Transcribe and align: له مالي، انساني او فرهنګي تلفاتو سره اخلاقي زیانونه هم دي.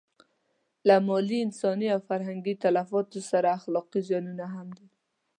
له 0.87 0.95
مالي، 1.07 1.39
انساني 1.43 1.87
او 1.95 1.99
فرهنګي 2.09 2.53
تلفاتو 2.63 3.19
سره 3.31 3.47
اخلاقي 3.59 3.99
زیانونه 4.07 4.45
هم 4.55 4.67
دي. 4.77 4.87